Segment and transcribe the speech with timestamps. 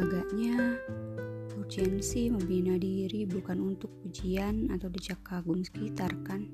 [0.00, 0.80] Agaknya
[1.60, 6.48] urgensi membina diri bukan untuk pujian atau dijak kagum sekitar kan?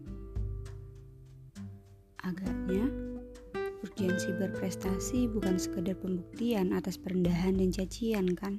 [2.27, 2.91] Agaknya
[3.87, 8.59] urgensi berprestasi bukan sekedar pembuktian atas perendahan dan cacian kan?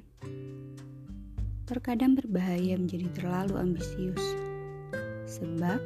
[1.68, 4.24] Terkadang berbahaya menjadi terlalu ambisius.
[5.28, 5.84] Sebab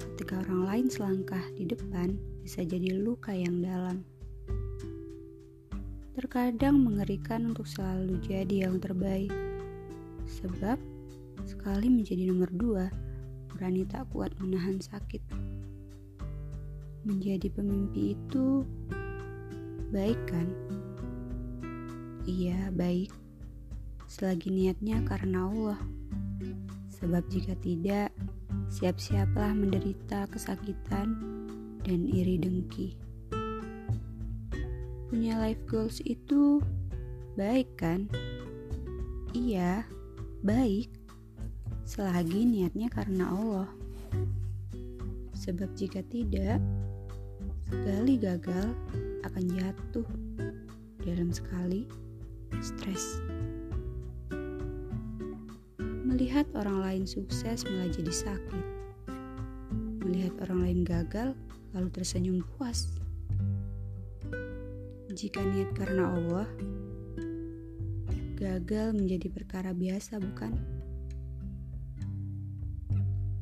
[0.00, 4.00] ketika orang lain selangkah di depan bisa jadi luka yang dalam.
[6.20, 9.32] Terkadang mengerikan untuk selalu jadi yang terbaik.
[10.28, 10.76] Sebab,
[11.48, 12.92] sekali menjadi nomor dua,
[13.48, 15.24] berani tak kuat menahan sakit.
[17.08, 18.68] Menjadi pemimpi itu
[19.88, 20.44] baik kan?
[22.28, 23.16] Iya, baik
[24.04, 25.80] selagi niatnya karena Allah.
[27.00, 28.12] Sebab jika tidak,
[28.68, 31.16] siap-siaplah menderita kesakitan
[31.80, 33.09] dan iri dengki.
[35.10, 36.62] Punya life goals itu
[37.34, 38.06] baik kan?
[39.34, 39.82] Iya,
[40.46, 40.86] baik.
[41.82, 43.70] Selagi niatnya karena Allah.
[45.34, 46.62] Sebab jika tidak,
[47.66, 48.70] sekali gagal
[49.26, 50.06] akan jatuh
[51.02, 51.90] dalam sekali
[52.62, 53.18] stres.
[56.06, 58.64] Melihat orang lain sukses malah jadi sakit.
[60.06, 61.34] Melihat orang lain gagal
[61.74, 62.99] lalu tersenyum puas.
[65.10, 66.46] Jika niat karena Allah,
[68.38, 70.54] gagal menjadi perkara biasa bukan?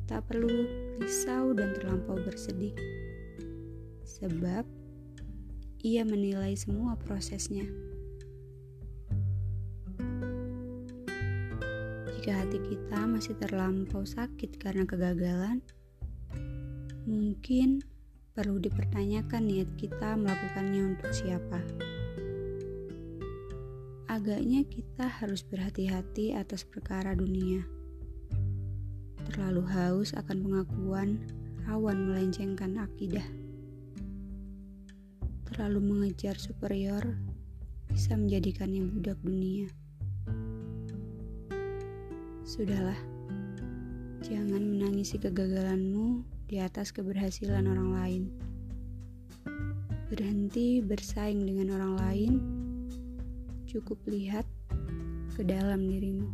[0.09, 0.65] Tak perlu
[0.97, 2.73] risau dan terlampau bersedih.
[4.01, 4.65] Sebab
[5.85, 7.69] ia menilai semua prosesnya.
[12.17, 15.61] Jika hati kita masih terlampau sakit karena kegagalan,
[17.05, 17.85] mungkin
[18.39, 21.59] perlu dipertanyakan niat kita melakukannya untuk siapa.
[24.07, 27.67] Agaknya kita harus berhati-hati atas perkara dunia.
[29.27, 31.19] Terlalu haus akan pengakuan
[31.67, 33.27] rawan melencengkan akidah.
[35.51, 37.19] Terlalu mengejar superior
[37.91, 39.67] bisa menjadikannya budak dunia.
[42.47, 43.03] Sudahlah,
[44.23, 48.23] jangan menangisi kegagalanmu di atas keberhasilan orang lain.
[50.09, 52.31] Berhenti bersaing dengan orang lain,
[53.69, 54.49] cukup lihat
[55.37, 56.25] ke dalam dirimu.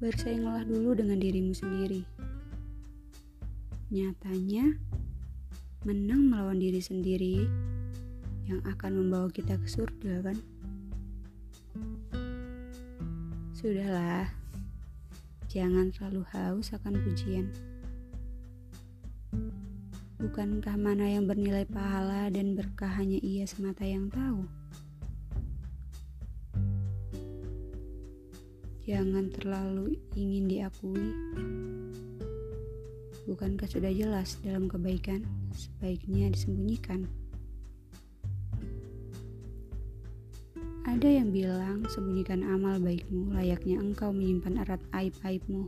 [0.00, 2.00] Bersainglah dulu dengan dirimu sendiri.
[3.92, 4.72] Nyatanya,
[5.84, 7.44] menang melawan diri sendiri
[8.48, 10.40] yang akan membawa kita ke surga, kan?
[13.52, 14.41] Sudahlah,
[15.52, 17.52] jangan terlalu haus akan pujian.
[20.16, 24.48] Bukankah mana yang bernilai pahala dan berkah hanya ia semata yang tahu?
[28.88, 31.12] Jangan terlalu ingin diakui.
[33.28, 35.20] Bukankah sudah jelas dalam kebaikan
[35.52, 37.04] sebaiknya disembunyikan?
[40.92, 45.64] Ada yang bilang sembunyikan amal baikmu layaknya engkau menyimpan erat aib-aibmu.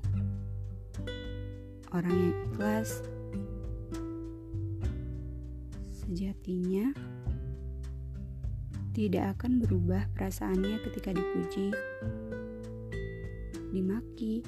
[1.96, 3.00] Orang yang ikhlas
[5.88, 6.92] sejatinya
[8.92, 11.72] tidak akan berubah perasaannya ketika dipuji,
[13.72, 14.44] dimaki,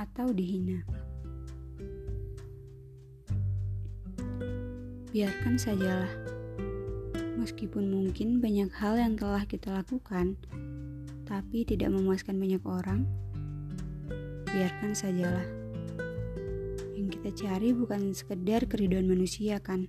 [0.00, 0.88] atau dihina.
[5.12, 6.37] Biarkan sajalah
[7.48, 10.36] Meskipun mungkin banyak hal yang telah kita lakukan,
[11.24, 13.08] tapi tidak memuaskan banyak orang,
[14.52, 15.48] biarkan sajalah.
[16.92, 19.88] Yang kita cari bukan sekedar keriduan manusia kan?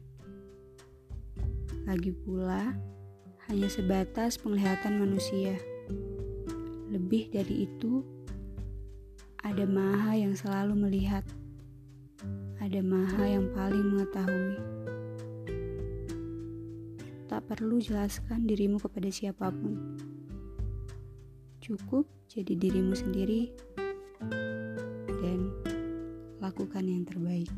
[1.84, 2.80] Lagi pula,
[3.52, 5.60] hanya sebatas penglihatan manusia.
[6.88, 8.08] Lebih dari itu,
[9.44, 11.28] ada maha yang selalu melihat.
[12.64, 14.56] Ada maha yang paling mengetahui
[17.30, 19.78] tak perlu jelaskan dirimu kepada siapa pun.
[21.62, 23.54] Cukup jadi dirimu sendiri
[25.22, 25.54] dan
[26.42, 27.54] lakukan yang terbaik.